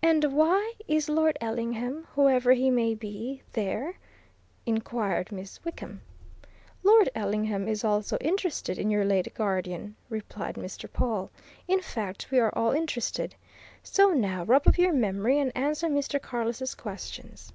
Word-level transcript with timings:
"And 0.00 0.32
why 0.34 0.74
is 0.86 1.08
Lord 1.08 1.36
Ellingham, 1.40 2.06
whoever 2.14 2.52
he 2.52 2.70
may 2.70 2.94
be, 2.94 3.42
there?" 3.52 3.94
inquired 4.64 5.32
Miss 5.32 5.58
Wickham. 5.64 6.02
"Lord 6.84 7.08
Ellingham 7.16 7.66
is 7.66 7.82
also 7.82 8.16
interested 8.18 8.78
in 8.78 8.92
your 8.92 9.04
late 9.04 9.34
guardian," 9.34 9.96
replied 10.08 10.54
Mr. 10.54 10.88
Pawle. 10.88 11.32
"In 11.66 11.80
fact, 11.80 12.30
we 12.30 12.38
are 12.38 12.56
all 12.56 12.70
interested. 12.70 13.34
So 13.82 14.10
now, 14.10 14.44
rub 14.44 14.68
up 14.68 14.78
your 14.78 14.92
memory 14.92 15.40
and 15.40 15.50
answer 15.56 15.88
Mr. 15.88 16.22
Carless' 16.22 16.76
questions." 16.76 17.52